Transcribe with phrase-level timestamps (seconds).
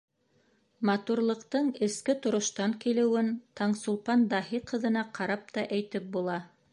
[0.89, 3.29] Матурлыҡтың эске тороштан килеүен
[3.61, 6.43] Таңсулпан Даһи ҡыҙына ҡарап та әйтеп була.